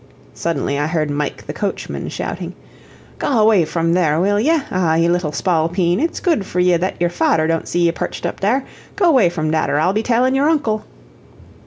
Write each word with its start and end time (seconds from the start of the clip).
Suddenly 0.33 0.79
I 0.79 0.87
heard 0.87 1.11
Mike 1.11 1.45
the 1.45 1.53
coachman 1.53 2.09
shouting: 2.09 2.55
"Go 3.19 3.37
away 3.37 3.65
from 3.65 3.93
there, 3.93 4.19
will 4.19 4.39
ye? 4.39 4.51
Ah, 4.71 4.95
ye 4.95 5.07
little 5.07 5.31
spalpeen, 5.31 5.99
it's 5.99 6.19
good 6.19 6.43
for 6.43 6.59
ye 6.59 6.75
that 6.75 6.99
yer 6.99 7.07
fahder 7.07 7.47
don't 7.47 7.67
see 7.67 7.81
ye 7.81 7.91
perched 7.91 8.25
up 8.25 8.39
dhere. 8.39 8.63
Go 8.95 9.11
way 9.11 9.29
from 9.29 9.51
dhat, 9.51 9.69
or 9.69 9.77
I'll 9.79 9.93
be 9.93 10.01
tellin' 10.01 10.33
yer 10.33 10.49
uncle." 10.49 10.85